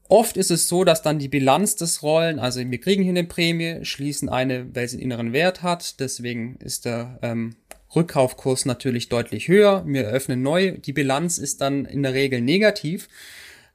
Oft 0.10 0.38
ist 0.38 0.52
es 0.52 0.68
so, 0.70 0.84
dass 0.84 1.02
dann 1.02 1.20
die 1.20 1.28
Bilanz 1.28 1.76
des 1.76 2.02
Rollen, 2.02 2.40
also 2.40 2.62
wir 2.62 2.80
kriegen 2.80 3.04
hier 3.04 3.12
eine 3.12 3.26
Prämie, 3.26 3.84
schließen 3.84 4.30
eine, 4.30 4.74
weil 4.74 4.88
sie 4.88 4.98
einen 4.98 5.04
inneren 5.04 5.34
Wert 5.34 5.64
hat, 5.64 6.00
deswegen 6.00 6.56
ist 6.58 6.86
der 6.86 7.20
ähm, 7.22 7.58
Rückkaufkurs 7.94 8.66
natürlich 8.66 9.10
deutlich 9.10 9.48
höher, 9.48 9.84
wir 9.86 10.06
eröffnen 10.06 10.42
neu, 10.42 10.78
die 10.78 10.94
Bilanz 10.94 11.38
ist 11.38 11.60
dann 11.62 11.86
in 11.86 12.04
der 12.04 12.14
Regel 12.14 12.42
negativ 12.42 13.10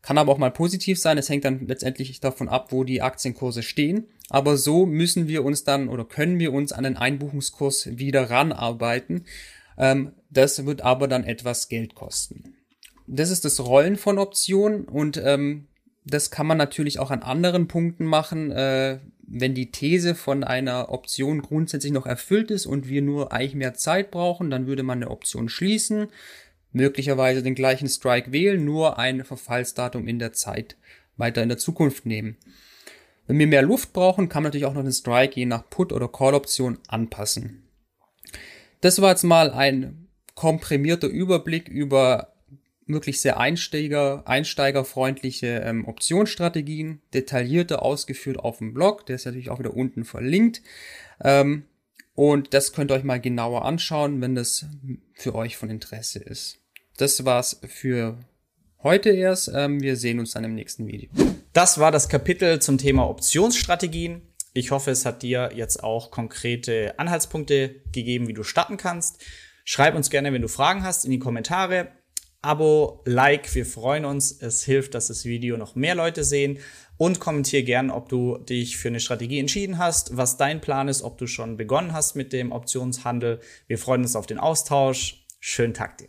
kann 0.02 0.18
aber 0.18 0.32
auch 0.32 0.38
mal 0.38 0.50
positiv 0.50 1.00
sein. 1.00 1.16
Es 1.16 1.28
hängt 1.28 1.44
dann 1.44 1.66
letztendlich 1.66 2.18
davon 2.20 2.48
ab, 2.48 2.72
wo 2.72 2.84
die 2.84 3.02
Aktienkurse 3.02 3.62
stehen. 3.62 4.06
Aber 4.28 4.56
so 4.56 4.84
müssen 4.84 5.28
wir 5.28 5.44
uns 5.44 5.64
dann 5.64 5.88
oder 5.88 6.04
können 6.04 6.38
wir 6.38 6.52
uns 6.52 6.72
an 6.72 6.84
den 6.84 6.96
Einbuchungskurs 6.96 7.98
wieder 7.98 8.28
ranarbeiten. 8.28 9.24
Ähm, 9.78 10.12
das 10.30 10.66
wird 10.66 10.82
aber 10.82 11.06
dann 11.06 11.24
etwas 11.24 11.68
Geld 11.68 11.94
kosten. 11.94 12.54
Das 13.06 13.30
ist 13.30 13.44
das 13.44 13.60
Rollen 13.60 13.96
von 13.96 14.18
Optionen 14.18 14.84
und 14.84 15.16
ähm, 15.16 15.66
das 16.04 16.30
kann 16.30 16.46
man 16.46 16.58
natürlich 16.58 16.98
auch 16.98 17.10
an 17.10 17.22
anderen 17.22 17.68
Punkten 17.68 18.04
machen, 18.04 18.50
äh, 18.50 18.98
wenn 19.34 19.54
die 19.54 19.70
These 19.70 20.14
von 20.14 20.44
einer 20.44 20.90
Option 20.90 21.42
grundsätzlich 21.42 21.92
noch 21.92 22.06
erfüllt 22.06 22.50
ist 22.50 22.66
und 22.66 22.88
wir 22.88 23.02
nur 23.02 23.32
eigentlich 23.32 23.54
mehr 23.54 23.74
Zeit 23.74 24.10
brauchen, 24.10 24.50
dann 24.50 24.66
würde 24.66 24.82
man 24.82 24.98
eine 24.98 25.10
Option 25.10 25.48
schließen, 25.48 26.08
möglicherweise 26.72 27.42
den 27.42 27.54
gleichen 27.54 27.88
Strike 27.88 28.32
wählen, 28.32 28.64
nur 28.64 28.98
ein 28.98 29.24
Verfallsdatum 29.24 30.08
in 30.08 30.18
der 30.18 30.32
Zeit 30.32 30.76
weiter 31.16 31.42
in 31.42 31.48
der 31.48 31.58
Zukunft 31.58 32.06
nehmen. 32.06 32.36
Wenn 33.26 33.38
wir 33.38 33.46
mehr 33.46 33.62
Luft 33.62 33.92
brauchen, 33.92 34.28
kann 34.28 34.42
man 34.42 34.48
natürlich 34.48 34.66
auch 34.66 34.74
noch 34.74 34.82
den 34.82 34.92
Strike 34.92 35.38
je 35.38 35.46
nach 35.46 35.68
Put- 35.68 35.92
oder 35.92 36.08
Call-Option 36.08 36.78
anpassen. 36.88 37.62
Das 38.80 39.00
war 39.00 39.10
jetzt 39.10 39.22
mal 39.22 39.50
ein 39.50 40.08
komprimierter 40.34 41.06
Überblick 41.06 41.68
über 41.68 42.32
wirklich 42.86 43.20
sehr 43.20 43.38
Einsteiger, 43.38 44.26
einsteigerfreundliche 44.26 45.62
ähm, 45.64 45.86
Optionsstrategien, 45.86 47.00
detaillierter 47.14 47.82
ausgeführt 47.82 48.38
auf 48.38 48.58
dem 48.58 48.74
Blog, 48.74 49.06
der 49.06 49.16
ist 49.16 49.24
natürlich 49.24 49.50
auch 49.50 49.60
wieder 49.60 49.74
unten 49.74 50.04
verlinkt. 50.04 50.62
Ähm, 51.22 51.64
und 52.14 52.52
das 52.54 52.72
könnt 52.72 52.90
ihr 52.90 52.96
euch 52.96 53.04
mal 53.04 53.20
genauer 53.20 53.64
anschauen, 53.64 54.20
wenn 54.20 54.34
das 54.34 54.66
für 55.14 55.34
euch 55.34 55.56
von 55.56 55.70
Interesse 55.70 56.18
ist 56.18 56.61
das 56.96 57.24
war's 57.24 57.60
für 57.66 58.18
heute 58.82 59.10
erst. 59.10 59.50
Ähm, 59.54 59.80
wir 59.80 59.96
sehen 59.96 60.18
uns 60.18 60.32
dann 60.32 60.44
im 60.44 60.54
nächsten 60.54 60.86
Video. 60.86 61.10
Das 61.52 61.78
war 61.78 61.90
das 61.90 62.08
Kapitel 62.08 62.60
zum 62.60 62.78
Thema 62.78 63.08
Optionsstrategien. 63.08 64.22
Ich 64.54 64.70
hoffe, 64.70 64.90
es 64.90 65.06
hat 65.06 65.22
dir 65.22 65.50
jetzt 65.54 65.82
auch 65.82 66.10
konkrete 66.10 66.98
Anhaltspunkte 66.98 67.76
gegeben, 67.92 68.28
wie 68.28 68.34
du 68.34 68.42
starten 68.42 68.76
kannst. 68.76 69.22
Schreib 69.64 69.94
uns 69.94 70.10
gerne, 70.10 70.32
wenn 70.32 70.42
du 70.42 70.48
Fragen 70.48 70.82
hast, 70.82 71.04
in 71.04 71.10
die 71.10 71.18
Kommentare. 71.18 71.88
Abo, 72.42 73.02
Like, 73.06 73.54
wir 73.54 73.64
freuen 73.64 74.04
uns. 74.04 74.32
Es 74.42 74.64
hilft, 74.64 74.94
dass 74.94 75.06
das 75.06 75.24
Video 75.24 75.56
noch 75.56 75.74
mehr 75.74 75.94
Leute 75.94 76.24
sehen. 76.24 76.58
Und 76.98 77.20
kommentier 77.20 77.62
gern, 77.62 77.90
ob 77.90 78.08
du 78.08 78.38
dich 78.38 78.76
für 78.76 78.88
eine 78.88 79.00
Strategie 79.00 79.38
entschieden 79.38 79.78
hast, 79.78 80.16
was 80.16 80.36
dein 80.36 80.60
Plan 80.60 80.88
ist, 80.88 81.02
ob 81.02 81.18
du 81.18 81.26
schon 81.26 81.56
begonnen 81.56 81.92
hast 81.92 82.16
mit 82.16 82.32
dem 82.32 82.52
Optionshandel. 82.52 83.40
Wir 83.66 83.78
freuen 83.78 84.02
uns 84.02 84.16
auf 84.16 84.26
den 84.26 84.38
Austausch. 84.38 85.24
Schönen 85.40 85.74
Tag 85.74 85.98
dir. 85.98 86.08